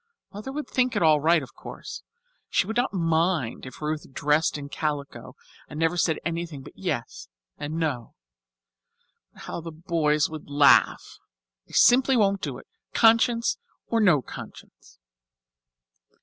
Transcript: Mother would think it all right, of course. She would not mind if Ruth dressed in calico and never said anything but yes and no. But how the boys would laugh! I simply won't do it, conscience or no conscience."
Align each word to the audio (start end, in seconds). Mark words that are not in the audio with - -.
Mother 0.33 0.51
would 0.51 0.67
think 0.67 0.95
it 0.95 1.03
all 1.03 1.19
right, 1.21 1.43
of 1.43 1.53
course. 1.53 2.01
She 2.49 2.65
would 2.65 2.75
not 2.77 2.91
mind 2.91 3.67
if 3.67 3.83
Ruth 3.83 4.11
dressed 4.11 4.57
in 4.57 4.67
calico 4.67 5.35
and 5.69 5.79
never 5.79 5.95
said 5.95 6.17
anything 6.25 6.63
but 6.63 6.73
yes 6.75 7.27
and 7.59 7.75
no. 7.75 8.15
But 9.31 9.43
how 9.43 9.61
the 9.61 9.71
boys 9.71 10.27
would 10.27 10.49
laugh! 10.49 11.19
I 11.69 11.73
simply 11.73 12.17
won't 12.17 12.41
do 12.41 12.57
it, 12.57 12.65
conscience 12.95 13.59
or 13.89 14.01
no 14.01 14.23
conscience." 14.23 14.97